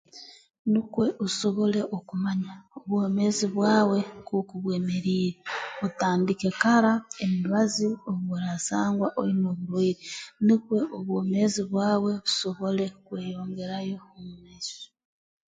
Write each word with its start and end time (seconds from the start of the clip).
Nukwe 0.71 1.05
osobole 1.25 1.81
okumanya 1.97 2.53
obwomeezi 2.77 3.45
bwawe 3.55 3.99
nk'oku 4.19 4.55
bwemeriire 4.63 5.39
otandike 5.85 6.49
kara 6.61 6.93
emibazi 7.23 7.87
obu 8.09 8.27
oraasangwa 8.37 9.07
oine 9.21 9.45
oburwaire 9.51 10.01
nukwe 10.45 10.79
obwomeezi 10.97 11.61
bwawe 11.71 12.11
busobole 12.23 12.85
okweyongerayo 12.99 13.97
omu 14.15 14.33
maiso 14.43 14.81